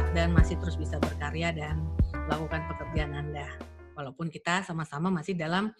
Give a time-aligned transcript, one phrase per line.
[0.00, 1.76] sehat dan masih terus bisa berkarya dan
[2.24, 3.44] melakukan pekerjaan Anda.
[3.92, 5.76] Walaupun kita sama-sama masih dalam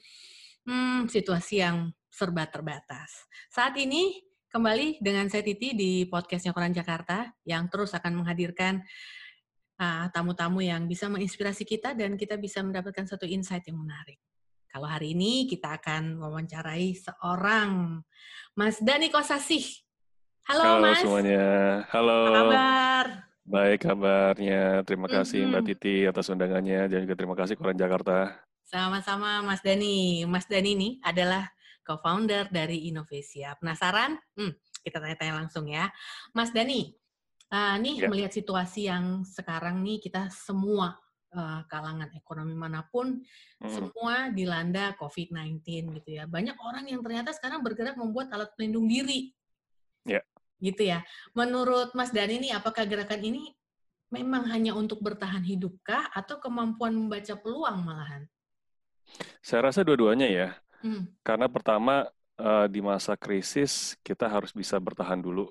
[0.69, 3.25] hmm, situasi yang serba terbatas.
[3.49, 4.21] Saat ini
[4.53, 8.85] kembali dengan saya Titi di podcastnya Koran Jakarta yang terus akan menghadirkan
[9.81, 14.21] uh, tamu-tamu yang bisa menginspirasi kita dan kita bisa mendapatkan satu insight yang menarik.
[14.69, 18.05] Kalau hari ini kita akan mewawancarai seorang
[18.53, 19.65] Mas Dani Kosasih
[20.45, 21.01] Halo, Halo Mas.
[21.01, 21.49] semuanya.
[21.89, 22.17] Halo.
[22.21, 23.30] Apa kabar?
[23.45, 24.85] Baik kabarnya.
[24.85, 25.53] Terima kasih mm-hmm.
[25.57, 28.37] Mbak Titi atas undangannya dan juga terima kasih Koran Jakarta.
[28.69, 30.23] Sama-sama Mas Dani.
[30.29, 31.49] Mas Dani ini adalah
[31.83, 33.57] co-founder dari Innovasia.
[33.59, 34.15] Penasaran?
[34.37, 34.53] Hmm,
[34.85, 35.91] kita tanya-tanya langsung ya.
[36.37, 36.95] Mas Dani,
[37.51, 38.09] uh, nih ya.
[38.13, 40.95] melihat situasi yang sekarang nih kita semua
[41.35, 43.19] uh, kalangan ekonomi mana pun
[43.59, 43.73] hmm.
[43.73, 45.65] semua dilanda COVID-19
[45.99, 46.31] gitu ya.
[46.31, 49.35] Banyak orang yang ternyata sekarang bergerak membuat alat pelindung diri.
[50.07, 50.23] Ya
[50.61, 51.03] gitu ya.
[51.33, 53.51] Menurut Mas Dani ini apakah gerakan ini
[54.13, 58.23] memang hanya untuk bertahan hidupkah atau kemampuan membaca peluang malahan?
[59.43, 60.49] Saya rasa dua-duanya ya.
[60.81, 61.09] Hmm.
[61.25, 62.09] Karena pertama
[62.39, 65.51] uh, di masa krisis kita harus bisa bertahan dulu,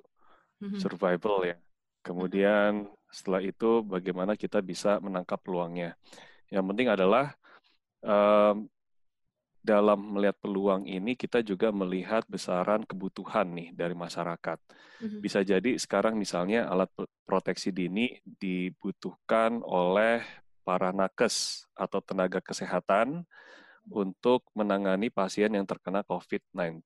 [0.61, 0.79] hmm.
[0.79, 1.57] survival ya.
[2.01, 5.97] Kemudian setelah itu bagaimana kita bisa menangkap peluangnya.
[6.49, 7.33] Yang penting adalah
[8.01, 8.66] um,
[9.59, 14.57] dalam melihat peluang ini kita juga melihat besaran kebutuhan nih dari masyarakat.
[15.03, 15.19] Mm-hmm.
[15.19, 16.88] Bisa jadi sekarang misalnya alat
[17.27, 20.23] proteksi dini dibutuhkan oleh
[20.63, 23.27] para nakes atau tenaga kesehatan
[23.91, 26.79] untuk menangani pasien yang terkena COVID-19.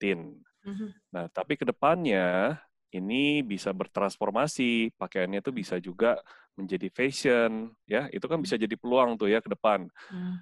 [0.63, 0.89] Mm-hmm.
[1.13, 2.57] Nah, tapi ke depannya
[2.93, 6.21] ini bisa bertransformasi, pakaiannya itu bisa juga
[6.53, 8.05] menjadi fashion, ya.
[8.13, 9.89] Itu kan bisa jadi peluang tuh ya ke depan.
[10.13, 10.35] Mm.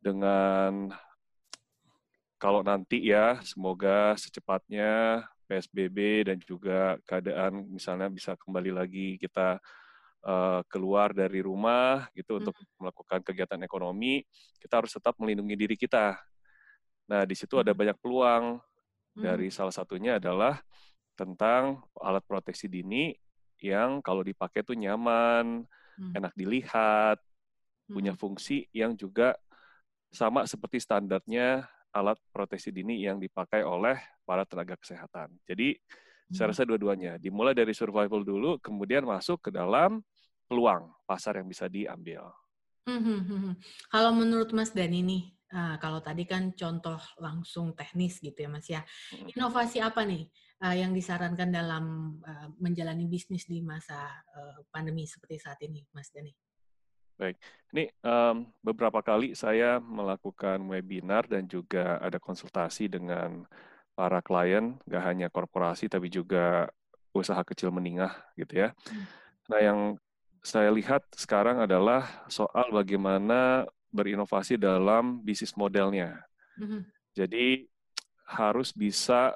[0.00, 0.72] Dengan
[2.38, 9.58] kalau nanti ya semoga secepatnya PSBB dan juga keadaan misalnya bisa kembali lagi kita
[10.22, 12.40] uh, keluar dari rumah gitu hmm.
[12.42, 14.22] untuk melakukan kegiatan ekonomi,
[14.62, 16.14] kita harus tetap melindungi diri kita.
[17.08, 18.62] Nah, di situ ada banyak peluang.
[19.18, 20.62] Dari salah satunya adalah
[21.18, 23.10] tentang alat proteksi dini
[23.58, 25.66] yang kalau dipakai tuh nyaman,
[25.98, 26.14] hmm.
[26.14, 27.18] enak dilihat,
[27.90, 29.34] punya fungsi yang juga
[30.14, 33.96] sama seperti standarnya alat proteksi dini yang dipakai oleh
[34.28, 35.32] para tenaga kesehatan.
[35.48, 36.34] Jadi hmm.
[36.36, 37.16] saya rasa dua-duanya.
[37.16, 40.04] Dimulai dari survival dulu, kemudian masuk ke dalam
[40.48, 42.32] peluang pasar yang bisa diambil.
[42.88, 43.54] Hmm, hmm, hmm, hmm.
[43.92, 45.22] Kalau menurut Mas Dani nih,
[45.52, 48.80] uh, kalau tadi kan contoh langsung teknis gitu ya Mas ya,
[49.36, 50.24] inovasi apa nih
[50.64, 54.08] uh, yang disarankan dalam uh, menjalani bisnis di masa
[54.72, 56.32] pandemi seperti saat ini, Mas Dani?
[57.18, 57.34] Baik,
[57.74, 63.42] ini um, beberapa kali saya melakukan webinar dan juga ada konsultasi dengan
[63.98, 66.70] para klien, nggak hanya korporasi tapi juga
[67.10, 68.70] usaha kecil menengah gitu ya.
[68.86, 69.04] Hmm.
[69.50, 69.80] Nah, yang
[70.46, 76.22] saya lihat sekarang adalah soal bagaimana berinovasi dalam bisnis modelnya.
[76.54, 76.86] Hmm.
[77.18, 77.66] Jadi
[78.30, 79.34] harus bisa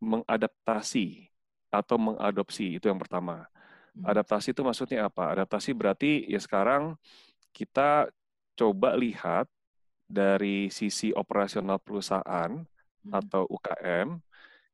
[0.00, 1.28] mengadaptasi
[1.68, 3.44] atau mengadopsi itu yang pertama.
[3.96, 4.06] Hmm.
[4.06, 5.34] Adaptasi itu maksudnya apa?
[5.34, 6.94] Adaptasi berarti ya sekarang
[7.50, 8.08] kita
[8.54, 9.46] coba lihat
[10.10, 13.12] dari sisi operasional perusahaan hmm.
[13.14, 14.18] atau UKM,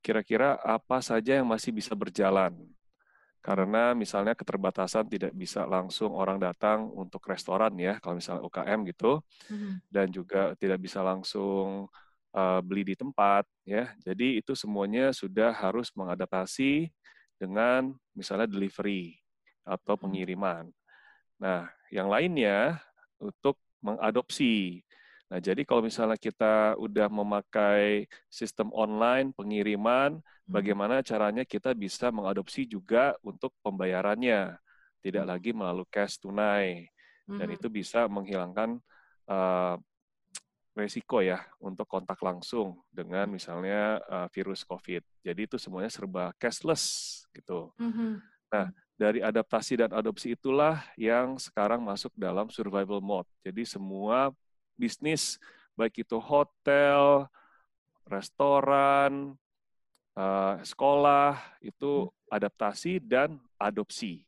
[0.01, 2.57] kira-kira apa saja yang masih bisa berjalan.
[3.45, 9.23] Karena misalnya keterbatasan tidak bisa langsung orang datang untuk restoran ya, kalau misalnya UKM gitu,
[9.47, 9.87] hmm.
[9.87, 11.87] dan juga tidak bisa langsung
[12.35, 13.95] uh, beli di tempat ya.
[14.03, 16.91] Jadi itu semuanya sudah harus mengadaptasi
[17.37, 19.17] dengan misalnya delivery
[19.65, 20.03] atau hmm.
[20.03, 20.65] pengiriman.
[21.37, 22.81] Nah, yang lainnya
[23.21, 24.81] untuk mengadopsi.
[25.27, 30.51] Nah, jadi kalau misalnya kita udah memakai sistem online pengiriman, hmm.
[30.51, 34.55] bagaimana caranya kita bisa mengadopsi juga untuk pembayarannya,
[35.03, 35.31] tidak hmm.
[35.31, 36.89] lagi melalui cash tunai,
[37.27, 38.79] dan itu bisa menghilangkan
[39.27, 39.75] uh,
[40.77, 45.01] resiko ya untuk kontak langsung dengan misalnya uh, virus COVID.
[45.25, 47.73] Jadi itu semuanya serba cashless gitu.
[47.81, 48.13] Mm-hmm.
[48.53, 48.67] Nah,
[49.01, 53.29] dari adaptasi dan adopsi itulah yang sekarang masuk dalam survival mode.
[53.41, 54.29] Jadi semua
[54.77, 55.41] bisnis
[55.73, 57.25] baik itu hotel,
[58.05, 59.33] restoran,
[60.13, 62.37] uh, sekolah itu mm-hmm.
[62.37, 64.21] adaptasi dan adopsi.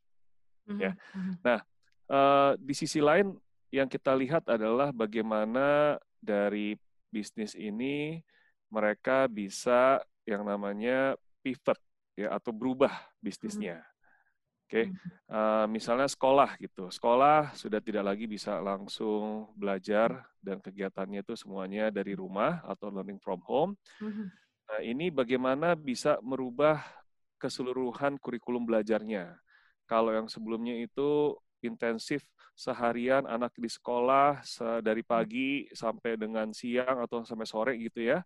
[0.65, 0.81] Mm-hmm.
[0.81, 0.93] Ya.
[1.13, 1.35] Mm-hmm.
[1.45, 1.61] Nah,
[2.09, 3.37] uh, di sisi lain
[3.69, 6.77] yang kita lihat adalah bagaimana dari
[7.09, 8.21] bisnis ini
[8.69, 11.79] mereka bisa yang namanya pivot
[12.19, 12.93] ya atau berubah
[13.23, 13.81] bisnisnya.
[14.69, 14.87] Oke, okay.
[15.33, 16.93] uh, misalnya sekolah gitu.
[16.93, 23.17] Sekolah sudah tidak lagi bisa langsung belajar dan kegiatannya itu semuanya dari rumah atau learning
[23.17, 23.73] from home.
[24.69, 26.85] Nah, ini bagaimana bisa merubah
[27.41, 29.41] keseluruhan kurikulum belajarnya.
[29.89, 31.33] Kalau yang sebelumnya itu
[31.63, 32.27] intensif
[32.59, 34.43] seharian anak di sekolah
[34.83, 38.19] dari pagi sampai dengan siang atau sampai sore gitu ya.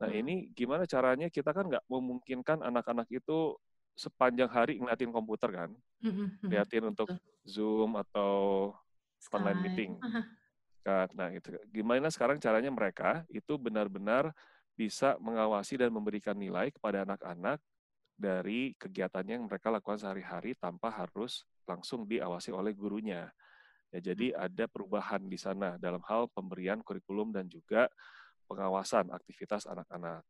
[0.00, 0.20] Nah hmm.
[0.20, 3.56] ini gimana caranya kita kan nggak memungkinkan anak-anak itu
[3.96, 7.08] sepanjang hari ngeliatin komputer kan, hmm, hmm, liatin untuk
[7.44, 8.72] Zoom atau
[9.32, 9.92] online meeting.
[10.80, 14.32] Kan, nah itu gimana sekarang caranya mereka itu benar-benar
[14.72, 17.60] bisa mengawasi dan memberikan nilai kepada anak-anak
[18.16, 23.30] dari kegiatan yang mereka lakukan sehari-hari tanpa harus langsung diawasi oleh gurunya.
[23.94, 24.38] Ya, jadi hmm.
[24.50, 27.86] ada perubahan di sana dalam hal pemberian kurikulum dan juga
[28.50, 30.26] pengawasan aktivitas anak-anak.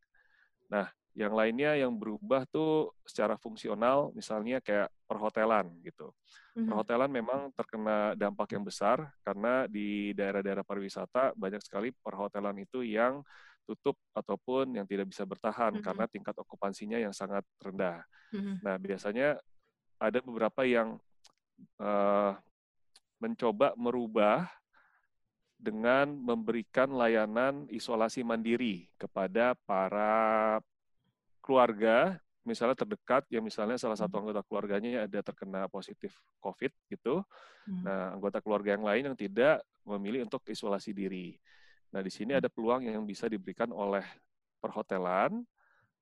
[0.68, 0.86] Nah,
[1.18, 6.14] yang lainnya yang berubah tuh secara fungsional, misalnya kayak perhotelan gitu.
[6.54, 6.70] Mm-hmm.
[6.70, 13.26] Perhotelan memang terkena dampak yang besar karena di daerah-daerah pariwisata banyak sekali perhotelan itu yang
[13.66, 15.86] tutup ataupun yang tidak bisa bertahan mm-hmm.
[15.86, 18.06] karena tingkat okupansinya yang sangat rendah.
[18.30, 18.54] Mm-hmm.
[18.62, 19.28] Nah, biasanya
[19.98, 20.94] ada beberapa yang
[21.80, 22.32] uh,
[23.20, 24.48] mencoba merubah
[25.60, 30.56] dengan memberikan layanan isolasi mandiri kepada para
[31.44, 32.16] keluarga,
[32.48, 34.20] misalnya terdekat, yang misalnya salah satu hmm.
[34.24, 37.20] anggota keluarganya ada terkena positif COVID gitu.
[37.68, 37.84] Hmm.
[37.84, 41.36] Nah, anggota keluarga yang lain yang tidak memilih untuk isolasi diri.
[41.92, 42.40] Nah, di sini hmm.
[42.40, 44.04] ada peluang yang bisa diberikan oleh
[44.64, 45.44] perhotelan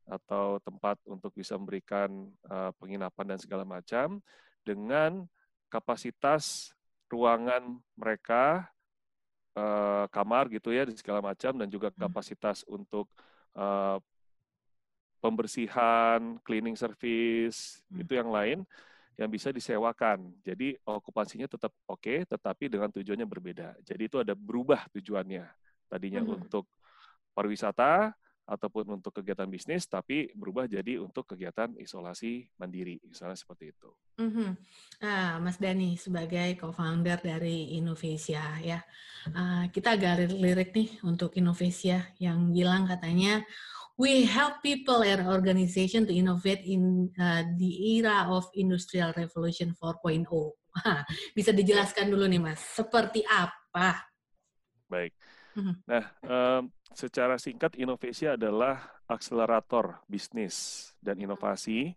[0.09, 4.23] atau tempat untuk bisa memberikan uh, penginapan dan segala macam
[4.65, 5.27] dengan
[5.69, 6.73] kapasitas
[7.09, 8.69] ruangan mereka
[9.57, 13.09] uh, kamar gitu ya di segala macam dan juga kapasitas untuk
[13.57, 13.97] uh,
[15.19, 18.03] pembersihan, cleaning service, hmm.
[18.03, 18.59] itu yang lain
[19.19, 20.31] yang bisa disewakan.
[20.47, 23.75] Jadi okupansinya tetap oke, okay, tetapi dengan tujuannya berbeda.
[23.83, 25.43] Jadi itu ada berubah tujuannya.
[25.91, 26.47] Tadinya hmm.
[26.47, 26.71] untuk
[27.35, 28.15] pariwisata
[28.49, 33.91] ataupun untuk kegiatan bisnis, tapi berubah jadi untuk kegiatan isolasi mandiri, misalnya seperti itu.
[34.17, 34.51] Mm-hmm.
[35.05, 38.81] Nah, Mas Dani sebagai co-founder dari Innovasia ya,
[39.37, 43.45] uh, kita agak lirik nih untuk Innovasia yang bilang katanya
[44.01, 50.25] we help people and organization to innovate in uh, the era of industrial revolution 4.0.
[51.37, 54.08] Bisa dijelaskan dulu nih Mas, seperti apa?
[54.89, 55.13] Baik.
[55.55, 55.75] Mhm.
[55.85, 56.63] Nah, um,
[56.97, 61.97] secara singkat inovasi adalah akselerator bisnis dan inovasi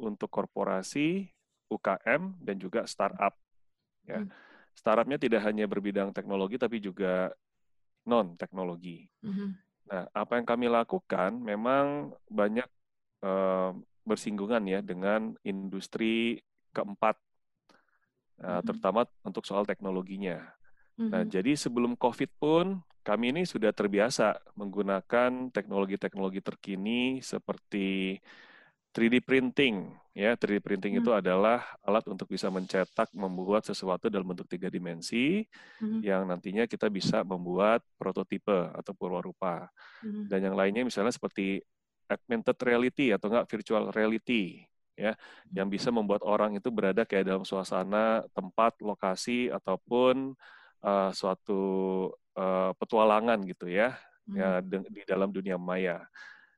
[0.00, 1.28] untuk korporasi,
[1.68, 3.36] UKM dan juga startup.
[4.08, 4.24] Ya.
[4.24, 4.32] Hmm.
[4.74, 7.30] Startupnya tidak hanya berbidang teknologi tapi juga
[8.08, 9.06] non teknologi.
[9.20, 9.54] Hmm.
[9.90, 12.66] Nah, apa yang kami lakukan memang banyak
[13.22, 13.76] uh,
[14.06, 16.40] bersinggungan ya dengan industri
[16.70, 17.18] keempat,
[18.40, 20.40] uh, terutama untuk soal teknologinya.
[21.00, 21.32] Nah, mm-hmm.
[21.32, 28.20] jadi sebelum COVID pun kami ini sudah terbiasa menggunakan teknologi-teknologi terkini seperti
[28.92, 31.00] 3D printing ya 3D printing hmm.
[31.06, 35.46] itu adalah alat untuk bisa mencetak membuat sesuatu dalam bentuk tiga dimensi
[35.80, 36.02] hmm.
[36.02, 39.70] yang nantinya kita bisa membuat prototipe atau purwarupa
[40.02, 40.26] hmm.
[40.26, 41.62] dan yang lainnya misalnya seperti
[42.10, 44.66] augmented reality atau enggak virtual reality
[44.98, 45.14] ya
[45.54, 50.59] yang bisa membuat orang itu berada kayak dalam suasana tempat lokasi ataupun uh,
[51.12, 51.62] suatu
[52.40, 54.36] uh, petualangan gitu ya hmm.
[54.36, 56.04] ya di dalam dunia maya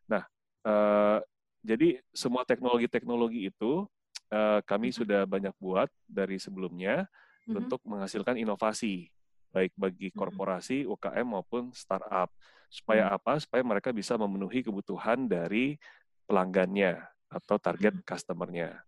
[0.06, 0.22] nah
[0.62, 1.18] uh,
[1.62, 3.86] jadi semua teknologi-teknologi itu
[4.34, 4.98] uh, kami mm-hmm.
[4.98, 7.60] sudah banyak buat dari sebelumnya mm-hmm.
[7.62, 9.06] untuk menghasilkan inovasi
[9.54, 10.18] baik bagi mm-hmm.
[10.18, 12.32] korporasi, UKM maupun startup.
[12.66, 13.18] Supaya mm-hmm.
[13.22, 13.32] apa?
[13.38, 15.78] Supaya mereka bisa memenuhi kebutuhan dari
[16.26, 16.98] pelanggannya
[17.30, 18.08] atau target mm-hmm.
[18.10, 18.82] customer-nya.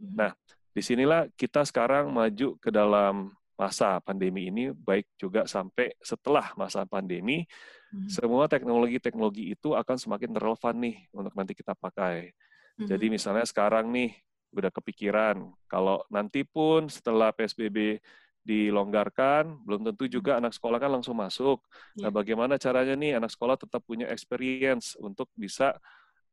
[0.00, 0.32] Nah,
[0.70, 6.88] di sinilah kita sekarang maju ke dalam masa pandemi ini, baik juga sampai setelah masa
[6.88, 7.44] pandemi,
[7.90, 8.06] Hmm.
[8.06, 12.30] Semua teknologi-teknologi itu akan semakin relevan nih untuk nanti kita pakai.
[12.78, 12.86] Hmm.
[12.86, 14.14] Jadi misalnya sekarang nih
[14.54, 17.98] udah kepikiran kalau nanti pun setelah PSBB
[18.46, 20.14] dilonggarkan, belum tentu hmm.
[20.14, 21.60] juga anak sekolah kan langsung masuk.
[21.98, 22.08] Yeah.
[22.08, 25.74] Nah, bagaimana caranya nih anak sekolah tetap punya experience untuk bisa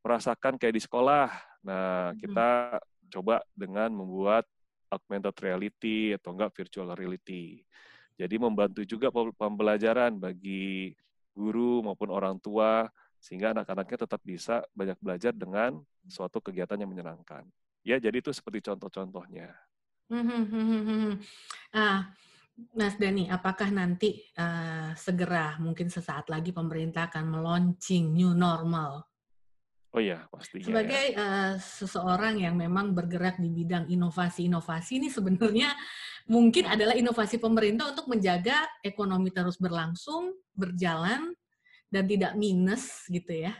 [0.06, 1.26] merasakan kayak di sekolah.
[1.66, 2.78] Nah, kita
[3.10, 4.46] coba dengan membuat
[4.88, 7.62] augmented reality atau enggak virtual reality.
[8.18, 10.90] Jadi membantu juga pembelajaran bagi
[11.30, 12.90] guru maupun orang tua
[13.22, 17.46] sehingga anak-anaknya tetap bisa banyak belajar dengan suatu kegiatan yang menyenangkan.
[17.86, 19.54] Ya, jadi itu seperti contoh-contohnya.
[21.70, 22.10] Ah,
[22.74, 29.06] Mas Dani, apakah nanti uh, segera mungkin sesaat lagi pemerintah akan meluncing new normal?
[29.96, 30.68] Oh iya, pastinya.
[30.68, 31.16] Sebagai ya.
[31.16, 35.72] uh, seseorang yang memang bergerak di bidang inovasi-inovasi ini sebenarnya
[36.28, 41.32] mungkin adalah inovasi pemerintah untuk menjaga ekonomi terus berlangsung, berjalan,
[41.88, 43.56] dan tidak minus gitu ya.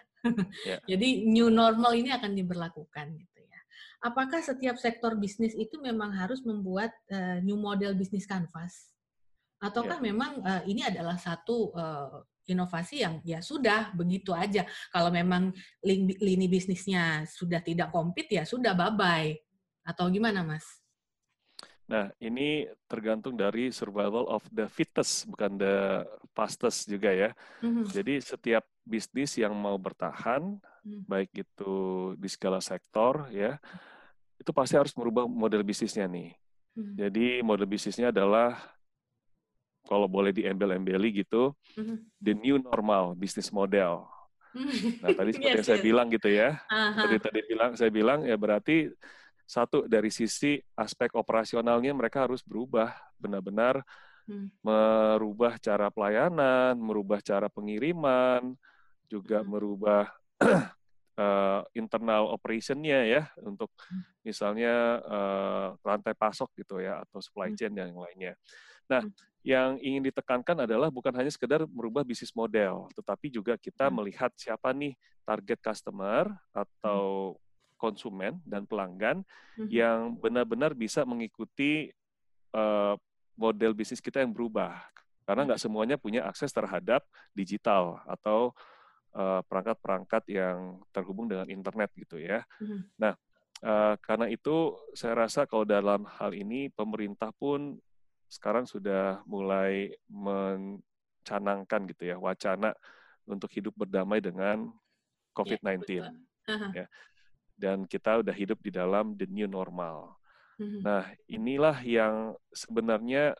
[0.68, 0.80] Yeah.
[0.96, 3.60] Jadi new normal ini akan diberlakukan gitu ya.
[4.04, 8.92] apakah setiap sektor bisnis itu memang harus membuat uh, new model bisnis canvas?
[9.58, 10.06] Ataukah yeah.
[10.12, 14.64] memang uh, ini adalah satu uh, inovasi yang ya sudah begitu aja.
[14.88, 15.52] Kalau memang
[15.84, 19.36] lini, bisnisnya sudah tidak kompet ya sudah bye-bye.
[19.84, 20.64] Atau gimana, Mas?
[21.88, 26.04] Nah, ini tergantung dari survival of the fittest, bukan the
[26.36, 27.30] fastest juga ya.
[27.64, 27.84] Mm-hmm.
[27.88, 31.08] Jadi setiap bisnis yang mau bertahan, mm.
[31.08, 31.76] baik itu
[32.20, 33.56] di segala sektor ya,
[34.36, 36.36] itu pasti harus merubah model bisnisnya nih.
[36.76, 36.94] Mm.
[37.00, 38.60] Jadi model bisnisnya adalah
[39.88, 41.96] kalau boleh diembel-embeli gitu, mm-hmm.
[42.20, 44.04] the new normal bisnis model.
[45.00, 46.60] Nah, tadi seperti yes, yang saya bilang gitu ya.
[46.68, 47.00] Uh-huh.
[47.08, 48.92] Tadi tadi bilang saya bilang ya berarti
[49.48, 53.80] satu dari sisi aspek operasionalnya mereka harus berubah benar-benar
[54.28, 54.60] hmm.
[54.60, 58.52] merubah cara pelayanan, merubah cara pengiriman,
[59.08, 59.48] juga hmm.
[59.48, 60.04] merubah
[61.16, 64.20] uh, internal operationnya ya untuk hmm.
[64.28, 67.56] misalnya uh, rantai pasok gitu ya atau supply hmm.
[67.56, 68.36] chain dan yang lainnya.
[68.88, 69.12] Nah, hmm.
[69.44, 73.94] yang ingin ditekankan adalah bukan hanya sekedar merubah bisnis model, tetapi juga kita hmm.
[73.94, 74.96] melihat siapa nih
[75.28, 77.36] target customer atau
[77.78, 79.22] konsumen dan pelanggan
[79.54, 79.68] hmm.
[79.70, 81.92] yang benar-benar bisa mengikuti
[82.56, 82.98] uh,
[83.38, 84.82] model bisnis kita yang berubah.
[85.22, 87.04] Karena nggak semuanya punya akses terhadap
[87.36, 88.50] digital atau
[89.14, 92.42] uh, perangkat-perangkat yang terhubung dengan internet gitu ya.
[92.58, 92.88] Hmm.
[92.98, 93.14] Nah,
[93.62, 97.78] uh, karena itu saya rasa kalau dalam hal ini pemerintah pun
[98.28, 102.76] sekarang sudah mulai mencanangkan gitu ya wacana
[103.24, 104.72] untuk hidup berdamai dengan
[105.32, 106.04] COVID-19.
[106.48, 106.86] Ya, ya
[107.58, 110.14] dan kita udah hidup di dalam the new normal.
[110.62, 110.80] Mm-hmm.
[110.86, 113.34] Nah, inilah yang sebenarnya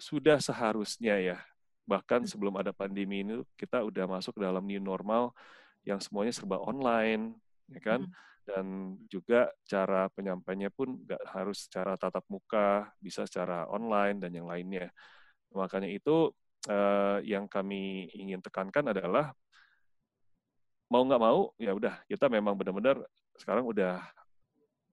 [0.00, 1.38] sudah seharusnya ya,
[1.84, 5.36] bahkan sebelum ada pandemi ini kita udah masuk dalam new normal
[5.84, 7.36] yang semuanya serba online,
[7.70, 8.00] ya kan?
[8.04, 8.28] Mm-hmm.
[8.50, 8.66] Dan
[9.06, 14.90] juga cara penyampainya pun nggak harus secara tatap muka, bisa secara online dan yang lainnya.
[15.54, 16.34] Makanya itu
[16.66, 19.30] eh, yang kami ingin tekankan adalah
[20.90, 22.98] mau nggak mau ya udah kita memang benar-benar
[23.38, 24.02] sekarang udah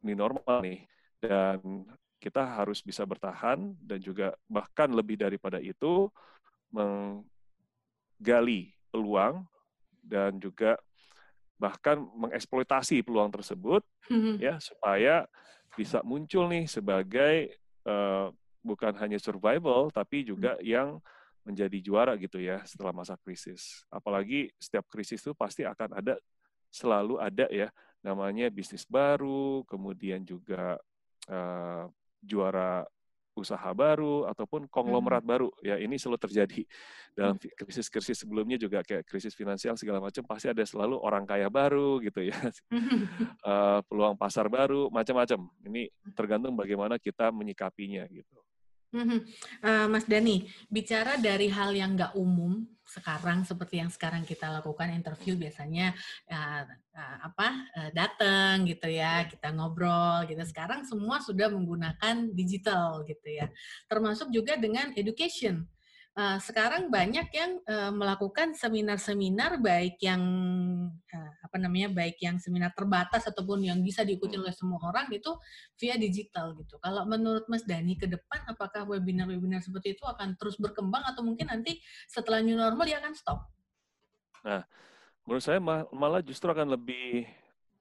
[0.05, 0.85] ini normal nih
[1.17, 1.57] dan
[2.21, 6.05] kita harus bisa bertahan dan juga bahkan lebih daripada itu
[6.69, 7.25] menggali
[8.93, 9.41] peluang
[10.05, 10.77] dan juga
[11.57, 14.35] bahkan mengeksploitasi peluang tersebut mm-hmm.
[14.37, 15.25] ya supaya
[15.73, 18.29] bisa muncul nih sebagai uh,
[18.61, 20.69] bukan hanya survival tapi juga mm-hmm.
[20.69, 20.89] yang
[21.47, 23.87] menjadi juara gitu ya setelah masa krisis.
[23.87, 26.19] Apalagi setiap krisis itu pasti akan ada
[26.67, 27.71] selalu ada ya
[28.03, 30.75] namanya bisnis baru, kemudian juga
[31.31, 31.87] uh,
[32.19, 32.83] juara
[33.37, 35.31] usaha baru ataupun konglomerat hmm.
[35.31, 35.47] baru.
[35.61, 36.61] Ya ini selalu terjadi.
[37.13, 37.53] Dalam hmm.
[37.53, 42.25] krisis-krisis sebelumnya juga kayak krisis finansial segala macam pasti ada selalu orang kaya baru gitu
[42.25, 42.37] ya.
[43.45, 45.45] Uh, peluang pasar baru macam-macam.
[45.63, 48.41] Ini tergantung bagaimana kita menyikapinya gitu
[48.95, 54.95] uh, Mas Dani bicara dari hal yang nggak umum sekarang seperti yang sekarang kita lakukan
[54.95, 55.91] interview biasanya
[56.31, 56.63] uh,
[56.95, 60.39] uh, apa uh, datang gitu ya kita ngobrol gitu.
[60.47, 63.51] Sekarang semua sudah menggunakan digital gitu ya.
[63.91, 65.67] Termasuk juga dengan education
[66.17, 70.21] uh, sekarang banyak yang uh, melakukan seminar-seminar baik yang
[70.89, 75.29] uh, apa namanya baik yang seminar terbatas ataupun yang bisa diikuti oleh semua orang itu
[75.77, 76.81] via digital gitu.
[76.81, 81.53] Kalau menurut Mas Dani ke depan apakah webinar-webinar seperti itu akan terus berkembang atau mungkin
[81.53, 81.77] nanti
[82.09, 83.45] setelah new normal dia akan stop?
[84.41, 84.65] Nah,
[85.23, 85.61] menurut saya
[85.93, 87.29] malah justru akan lebih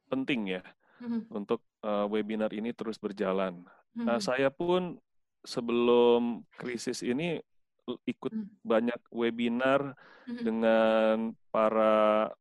[0.07, 0.63] penting ya
[1.03, 1.33] mm-hmm.
[1.33, 3.65] untuk uh, webinar ini terus berjalan.
[3.97, 4.07] Mm-hmm.
[4.07, 5.01] Nah, saya pun
[5.47, 7.39] sebelum krisis ini
[7.87, 8.67] ikut hmm.
[8.67, 9.95] banyak webinar
[10.27, 10.43] hmm.
[10.43, 11.15] dengan
[11.55, 12.35] para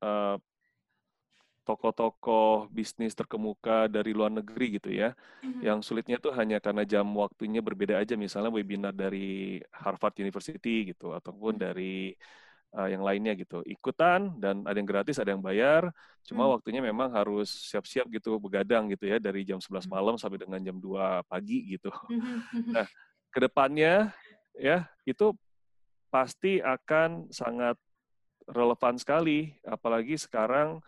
[0.00, 0.36] uh,
[1.62, 5.14] tokoh-tokoh bisnis terkemuka dari luar negeri gitu ya.
[5.46, 5.62] Mm-hmm.
[5.62, 11.14] Yang sulitnya tuh hanya karena jam waktunya berbeda aja misalnya webinar dari Harvard University gitu
[11.14, 11.66] ataupun mm-hmm.
[11.70, 11.96] dari
[12.74, 13.62] uh, yang lainnya gitu.
[13.62, 15.86] Ikutan dan ada yang gratis, ada yang bayar.
[16.26, 16.54] Cuma mm-hmm.
[16.58, 20.76] waktunya memang harus siap-siap gitu begadang gitu ya dari jam 11 malam sampai dengan jam
[20.82, 21.94] 2 pagi gitu.
[22.10, 22.74] Mm-hmm.
[22.74, 22.86] Nah,
[23.32, 24.10] ke depannya
[24.56, 25.32] ya itu
[26.12, 27.80] pasti akan sangat
[28.44, 30.82] relevan sekali apalagi sekarang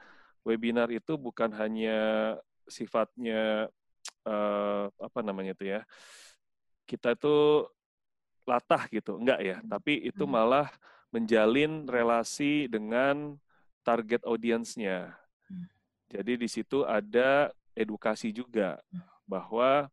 [0.45, 2.35] webinar itu bukan hanya
[2.69, 3.73] sifatnya
[4.29, 5.81] uh, apa namanya itu ya
[6.85, 7.65] kita itu
[8.45, 9.69] latah gitu enggak ya hmm.
[9.73, 10.33] tapi itu hmm.
[10.33, 10.69] malah
[11.09, 13.41] menjalin relasi dengan
[13.81, 15.17] target audiensnya
[15.49, 15.67] hmm.
[16.13, 18.77] jadi di situ ada edukasi juga
[19.25, 19.89] bahwa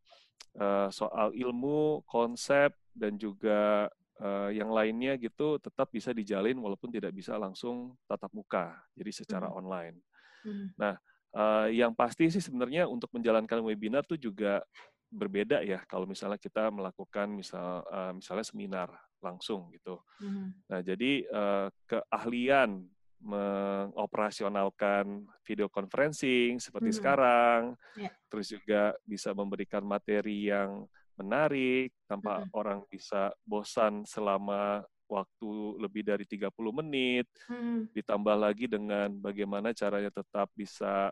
[0.60, 3.88] uh, soal ilmu konsep dan juga
[4.20, 9.48] uh, yang lainnya gitu tetap bisa dijalin walaupun tidak bisa langsung tatap muka, jadi secara
[9.50, 9.58] hmm.
[9.58, 9.98] online.
[10.42, 10.68] Hmm.
[10.76, 10.96] Nah,
[11.36, 14.64] uh, yang pasti sih sebenarnya untuk menjalankan webinar tuh juga
[15.12, 18.88] berbeda ya kalau misalnya kita melakukan misal uh, misalnya seminar
[19.20, 20.00] langsung gitu.
[20.24, 20.48] Mm-hmm.
[20.72, 22.88] Nah jadi uh, keahlian
[23.22, 27.06] mengoperasionalkan video conferencing seperti mm-hmm.
[27.06, 28.10] sekarang, yeah.
[28.32, 32.58] terus juga bisa memberikan materi yang menarik tanpa mm-hmm.
[32.58, 35.52] orang bisa bosan selama waktu
[35.84, 36.52] lebih dari 30
[36.84, 37.92] menit, mm-hmm.
[37.92, 41.12] ditambah lagi dengan bagaimana caranya tetap bisa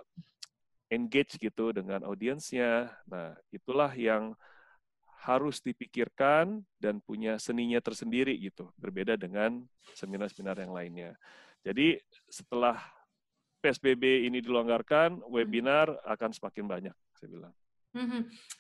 [0.88, 2.90] engage gitu dengan audiensnya.
[3.06, 4.34] Nah, itulah yang
[5.20, 11.12] harus dipikirkan dan punya seninya tersendiri gitu, berbeda dengan seminar-seminar yang lainnya.
[11.60, 12.00] Jadi
[12.32, 12.80] setelah
[13.60, 17.54] PSBB ini dilonggarkan, webinar akan semakin banyak, saya bilang.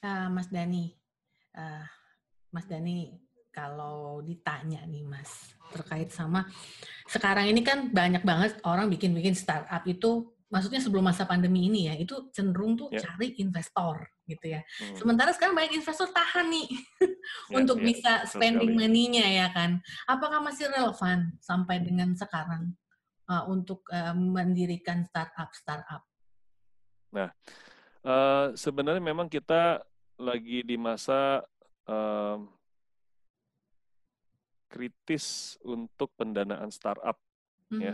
[0.03, 0.91] Uh, Mas Dani,
[1.55, 1.85] uh,
[2.49, 3.13] Mas Dani,
[3.49, 6.49] kalau ditanya nih Mas terkait sama
[7.09, 11.95] sekarang ini kan banyak banget orang bikin-bikin startup itu maksudnya sebelum masa pandemi ini ya,
[11.95, 13.05] itu cenderung tuh yeah.
[13.05, 14.61] cari investor gitu ya.
[14.81, 14.97] Hmm.
[14.97, 17.85] Sementara sekarang banyak investor tahan nih yeah, untuk yeah.
[17.85, 19.77] bisa spending money-nya ya kan.
[20.09, 22.73] Apakah masih relevan sampai dengan sekarang
[23.29, 26.01] uh, untuk uh, mendirikan startup-startup?
[27.13, 27.29] Nah,
[28.05, 29.85] uh, sebenarnya memang kita
[30.19, 31.39] lagi di masa
[31.87, 32.37] uh,
[34.69, 37.17] kritis untuk pendanaan startup
[37.73, 37.73] ya.
[37.73, 37.81] hmm.
[37.81, 37.93] ya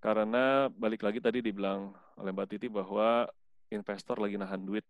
[0.00, 1.90] karena balik lagi tadi dibilang
[2.20, 3.26] oleh Mbak Titi bahwa
[3.74, 4.86] investor lagi nahan duit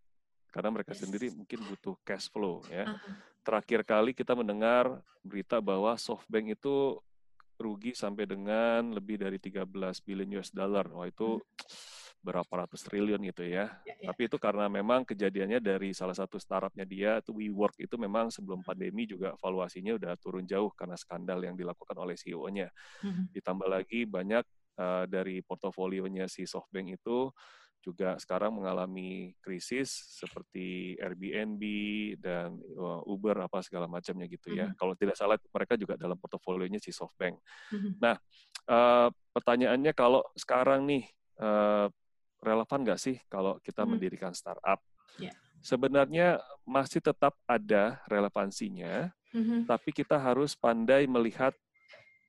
[0.53, 1.09] karena mereka yes.
[1.09, 2.85] sendiri mungkin butuh cash flow ya.
[2.85, 3.15] Uh -huh.
[3.41, 7.01] Terakhir kali kita mendengar berita bahwa SoftBank itu
[7.57, 9.65] rugi sampai dengan lebih dari 13
[10.05, 10.85] billion US dollar.
[10.93, 11.45] Wah itu hmm.
[12.27, 13.79] Berapa ratus triliun gitu ya.
[13.87, 14.11] ya, ya.
[14.11, 18.67] Tapi itu karena memang kejadiannya dari salah satu startupnya dia, itu WeWork itu memang sebelum
[18.67, 22.67] pandemi juga valuasinya udah turun jauh karena skandal yang dilakukan oleh CEO-nya.
[23.07, 23.31] Hmm.
[23.31, 24.43] Ditambah lagi banyak
[24.83, 27.31] uh, dari portofolionya si SoftBank itu
[27.87, 31.63] juga sekarang mengalami krisis seperti Airbnb
[32.19, 34.67] dan uh, Uber apa segala macamnya gitu ya.
[34.67, 34.79] Mm-hmm.
[34.83, 37.39] Kalau tidak salah mereka juga dalam portofolionya si SoftBank.
[37.71, 37.93] Mm-hmm.
[38.03, 38.19] Nah,
[38.67, 41.07] uh, pertanyaannya kalau sekarang nih
[41.39, 41.87] uh,
[42.47, 43.91] relevan nggak sih kalau kita mm-hmm.
[43.91, 44.79] mendirikan startup?
[45.19, 45.35] Yeah.
[45.59, 49.67] Sebenarnya masih tetap ada relevansinya, mm-hmm.
[49.67, 51.51] tapi kita harus pandai melihat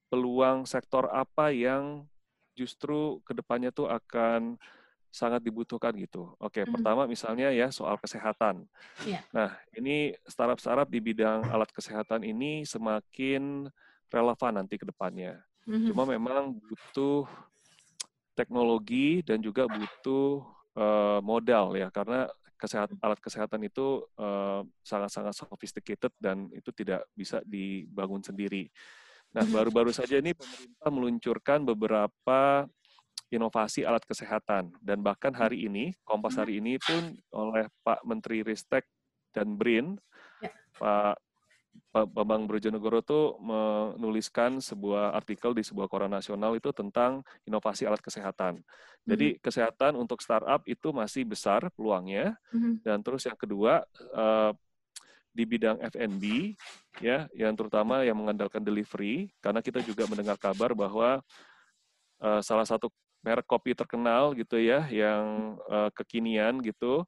[0.10, 2.10] peluang sektor apa yang
[2.58, 4.58] justru ke depannya tuh akan
[5.17, 6.36] sangat dibutuhkan gitu.
[6.38, 6.73] Oke, hmm.
[6.77, 8.67] pertama misalnya ya soal kesehatan.
[9.08, 9.23] Yeah.
[9.32, 13.65] Nah, ini startup-startup di bidang alat kesehatan ini semakin
[14.12, 15.41] relevan nanti ke depannya.
[15.65, 15.89] Hmm.
[15.89, 17.27] Cuma memang butuh
[18.38, 20.45] teknologi dan juga butuh
[20.78, 24.02] uh, modal ya, karena kesehat, alat kesehatan itu
[24.82, 28.69] sangat sangat-sangat sophisticated dan itu tidak bisa dibangun sendiri.
[29.30, 32.65] Nah, baru-baru saja ini pemerintah meluncurkan beberapa
[33.30, 38.88] inovasi alat kesehatan dan bahkan hari ini Kompas hari ini pun oleh Pak Menteri Ristek
[39.36, 40.00] dan BRIN
[40.41, 40.50] ya.
[40.80, 41.15] Pak
[41.91, 48.61] Bambang Brojonegoro itu menuliskan sebuah artikel di sebuah koran nasional itu tentang inovasi alat kesehatan.
[49.07, 49.43] Jadi mm -hmm.
[49.43, 52.37] kesehatan untuk startup itu masih besar peluangnya.
[52.53, 52.73] Mm -hmm.
[52.85, 53.81] Dan terus yang kedua
[54.13, 54.51] uh,
[55.37, 56.57] di bidang F&B
[56.97, 61.21] ya yang terutama yang mengandalkan delivery karena kita juga mendengar kabar bahwa
[62.25, 62.89] uh, salah satu
[63.27, 67.03] merek kopi terkenal gitu ya yang uh, kekinian gitu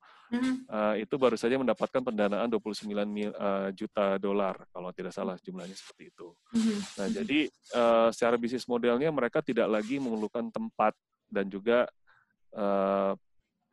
[0.68, 5.74] uh, itu baru saja mendapatkan pendanaan 29 mil, uh, juta dolar kalau tidak salah jumlahnya
[5.74, 6.28] seperti itu.
[6.54, 6.78] Mm-hmm.
[7.00, 7.40] Nah jadi
[7.74, 10.94] uh, secara bisnis modelnya mereka tidak lagi mengeluhkan tempat
[11.32, 11.88] dan juga
[12.54, 13.16] uh,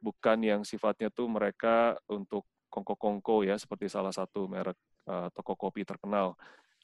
[0.01, 4.77] bukan yang sifatnya tuh mereka untuk kongko-kongko ya seperti salah satu merek
[5.09, 6.37] uh, toko kopi terkenal.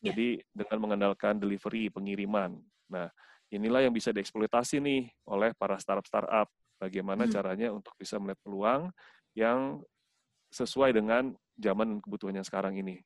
[0.03, 0.12] Yeah.
[0.12, 2.59] Jadi dengan mengandalkan delivery pengiriman.
[2.90, 3.09] Nah,
[3.53, 6.49] inilah yang bisa dieksploitasi nih oleh para startup-startup.
[6.81, 7.33] Bagaimana hmm.
[7.33, 8.83] caranya untuk bisa melihat peluang
[9.38, 9.79] yang
[10.51, 13.01] sesuai dengan zaman dan kebutuhannya sekarang ini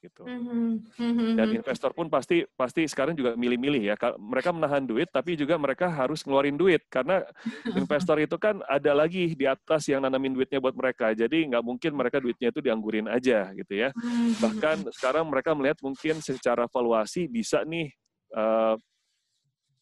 [0.00, 0.24] gitu.
[0.24, 1.36] Mm-hmm.
[1.36, 3.94] Dan investor pun pasti pasti sekarang juga milih-milih ya.
[4.16, 7.20] Mereka menahan duit, tapi juga mereka harus ngeluarin duit karena
[7.76, 11.12] investor itu kan ada lagi di atas yang nanamin duitnya buat mereka.
[11.12, 13.92] Jadi nggak mungkin mereka duitnya itu dianggurin aja gitu ya.
[14.40, 17.92] Bahkan sekarang mereka melihat mungkin secara valuasi bisa nih
[18.32, 18.80] uh,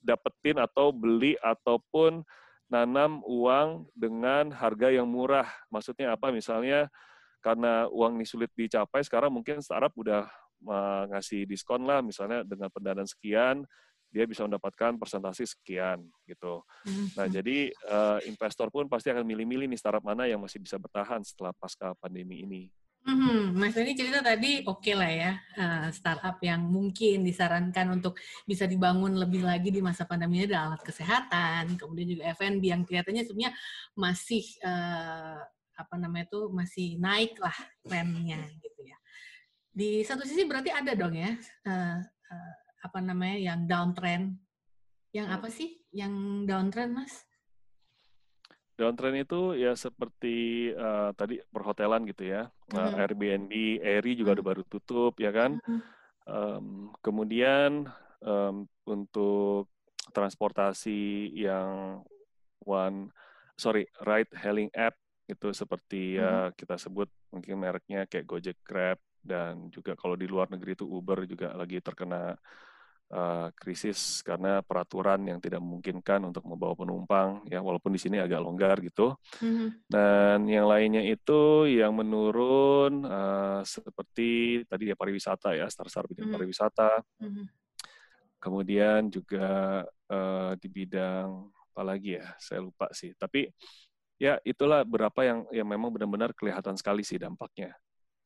[0.00, 2.22] dapetin atau beli ataupun
[2.68, 5.48] nanam uang dengan harga yang murah.
[5.72, 6.28] Maksudnya apa?
[6.28, 6.92] Misalnya
[7.40, 10.28] karena uang ini sulit dicapai, sekarang mungkin startup udah
[11.08, 13.62] ngasih diskon lah, misalnya dengan pendanaan sekian,
[14.08, 16.64] dia bisa mendapatkan persentase sekian gitu.
[17.14, 17.32] Nah hmm.
[17.32, 17.58] jadi
[17.88, 21.92] uh, investor pun pasti akan milih-milih nih startup mana yang masih bisa bertahan setelah pasca
[22.00, 22.72] pandemi ini.
[23.08, 28.20] Hmm, Mas Dani cerita tadi oke okay lah ya uh, startup yang mungkin disarankan untuk
[28.44, 32.84] bisa dibangun lebih lagi di masa pandemi ini adalah alat kesehatan, kemudian juga F&B yang
[32.84, 33.56] kelihatannya sebenarnya
[33.96, 35.40] masih uh,
[35.80, 39.00] apa namanya itu masih naik lah trennya gitu ya.
[39.72, 41.32] Di satu sisi berarti ada dong ya
[41.64, 44.36] uh, uh, apa namanya yang downtrend.
[45.16, 47.24] Yang apa sih yang downtrend mas?
[48.78, 52.78] Downtrend itu ya seperti uh, tadi perhotelan gitu ya, mm-hmm.
[52.78, 54.36] uh, Airbnb, Airy juga mm-hmm.
[54.38, 55.58] udah baru tutup ya kan.
[55.58, 55.80] Mm-hmm.
[56.28, 57.90] Um, kemudian
[58.22, 59.66] um, untuk
[60.14, 62.06] transportasi yang
[62.62, 63.10] one,
[63.58, 64.94] sorry, ride hailing app
[65.26, 66.22] itu seperti mm-hmm.
[66.22, 70.86] ya kita sebut mungkin mereknya kayak Gojek, Grab dan juga kalau di luar negeri itu
[70.86, 72.38] Uber juga lagi terkena
[73.12, 78.40] uh, krisis karena peraturan yang tidak memungkinkan untuk membawa penumpang ya walaupun di sini agak
[78.40, 79.88] longgar gitu mm-hmm.
[79.88, 86.36] dan yang lainnya itu yang menurun uh, seperti tadi ya pariwisata ya startup bidang mm-hmm.
[86.36, 86.90] pariwisata
[87.20, 87.44] mm-hmm.
[88.40, 93.48] kemudian juga uh, di bidang apa lagi ya saya lupa sih tapi
[94.18, 97.72] ya itulah berapa yang yang memang benar-benar kelihatan sekali sih dampaknya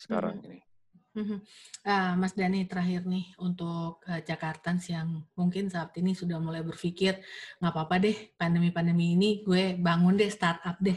[0.01, 0.57] sekarang mm-hmm.
[0.57, 0.71] ini
[1.12, 7.20] Uh, Mas Dani terakhir nih untuk uh, Jakarta yang mungkin saat ini sudah mulai berpikir
[7.61, 10.96] nggak apa-apa deh pandemi-pandemi ini gue bangun deh startup deh.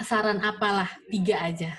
[0.00, 1.76] Saran apalah tiga aja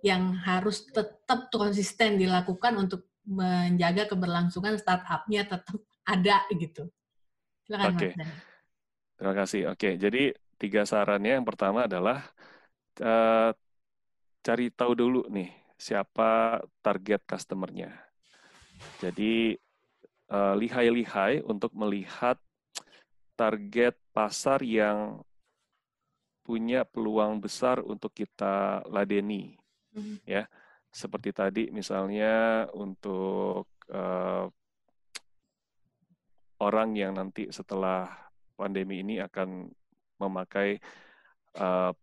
[0.00, 5.76] yang harus tetap konsisten dilakukan untuk menjaga keberlangsungan startupnya tetap
[6.08, 6.88] ada gitu.
[7.68, 8.08] Silakan Oke.
[8.16, 8.32] Mas
[9.18, 9.60] Terima kasih.
[9.74, 12.22] Oke, jadi tiga sarannya yang pertama adalah
[13.02, 13.50] uh,
[14.46, 17.94] cari tahu dulu nih siapa target customer-nya.
[18.98, 19.54] Jadi
[20.34, 22.36] uh, lihai-lihai untuk melihat
[23.38, 25.22] target pasar yang
[26.42, 29.54] punya peluang besar untuk kita ladeni,
[29.94, 30.26] mm-hmm.
[30.26, 30.50] ya.
[30.88, 34.48] Seperti tadi misalnya untuk uh,
[36.58, 38.08] orang yang nanti setelah
[38.58, 39.70] pandemi ini akan
[40.18, 40.80] memakai
[41.60, 41.94] uh,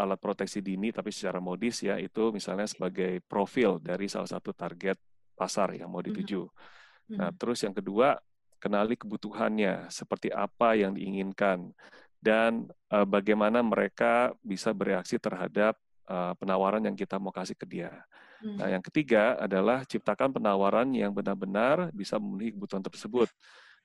[0.00, 4.96] alat proteksi dini tapi secara modis ya itu misalnya sebagai profil dari salah satu target
[5.36, 6.48] pasar yang mau dituju.
[6.48, 7.16] Mm-hmm.
[7.20, 8.16] Nah, terus yang kedua
[8.60, 11.72] kenali kebutuhannya seperti apa yang diinginkan
[12.20, 15.76] dan uh, bagaimana mereka bisa bereaksi terhadap
[16.08, 17.92] uh, penawaran yang kita mau kasih ke dia.
[18.40, 23.28] Nah, yang ketiga adalah ciptakan penawaran yang benar-benar bisa memenuhi kebutuhan tersebut.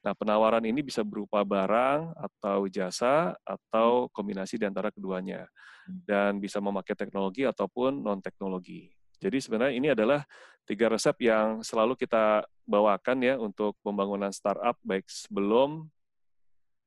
[0.06, 5.50] Nah, penawaran ini bisa berupa barang atau jasa atau kombinasi di antara keduanya
[5.90, 6.06] hmm.
[6.06, 8.94] dan bisa memakai teknologi ataupun non teknologi.
[9.18, 10.22] Jadi sebenarnya ini adalah
[10.70, 15.90] tiga resep yang selalu kita bawakan ya untuk pembangunan startup baik sebelum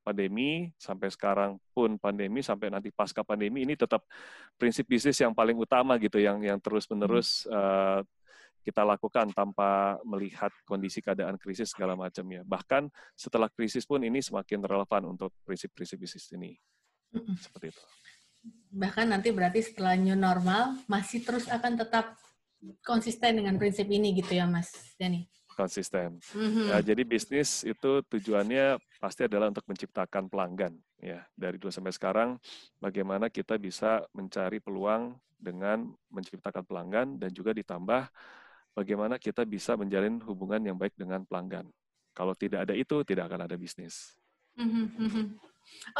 [0.07, 4.07] pandemi sampai sekarang pun pandemi sampai nanti pasca pandemi ini tetap
[4.57, 8.01] prinsip bisnis yang paling utama gitu yang yang terus menerus uh,
[8.69, 12.45] kita lakukan tanpa melihat kondisi keadaan krisis segala macam ya.
[12.45, 16.53] Bahkan setelah krisis pun ini semakin relevan untuk prinsip-prinsip bisnis ini.
[17.41, 17.83] Seperti itu.
[18.77, 22.13] Bahkan nanti berarti setelah new normal masih terus akan tetap
[22.85, 24.69] konsisten dengan prinsip ini gitu ya Mas
[25.01, 25.25] Dani?
[25.57, 26.21] Konsisten.
[26.37, 26.67] Mm-hmm.
[26.69, 31.25] Ya, jadi bisnis itu tujuannya pasti adalah untuk menciptakan pelanggan ya.
[31.33, 32.37] Dari dulu sampai sekarang
[32.79, 38.11] bagaimana kita bisa mencari peluang dengan menciptakan pelanggan dan juga ditambah
[38.79, 41.67] bagaimana kita bisa menjalin hubungan yang baik dengan pelanggan.
[42.15, 44.15] Kalau tidak ada itu, tidak akan ada bisnis.
[44.55, 45.25] Mhm, mhm.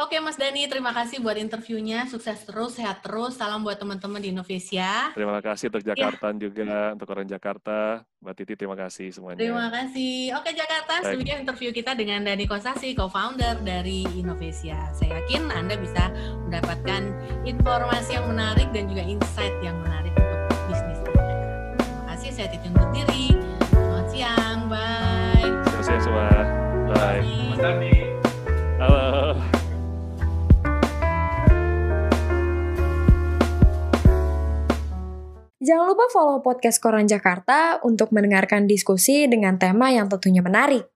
[0.01, 2.09] Oke Mas Dani, terima kasih buat interviewnya.
[2.09, 3.37] Sukses terus, sehat terus.
[3.37, 5.13] Salam buat teman-teman di Indonesia.
[5.13, 5.89] Terima kasih untuk iya.
[5.93, 6.37] Jakarta ya.
[6.41, 7.77] juga, untuk orang Jakarta.
[8.19, 9.39] Mbak Titi, terima kasih semuanya.
[9.39, 10.33] Terima kasih.
[10.35, 14.75] Oke Jakarta, demikian interview kita dengan Dani Kosasi, co-founder dari Indonesia.
[14.97, 16.11] Saya yakin Anda bisa
[16.49, 17.01] mendapatkan
[17.45, 20.11] informasi yang menarik dan juga insight yang menarik
[22.39, 23.35] saya Titi undur diri.
[23.67, 25.43] Selamat siang, bye.
[25.43, 26.31] Selamat siang semua.
[26.87, 27.51] Bye.
[27.59, 27.95] Dani.
[28.79, 29.35] Halo.
[35.59, 40.87] Jangan lupa follow podcast Koran Jakarta untuk mendengarkan diskusi dengan tema yang tentunya menarik.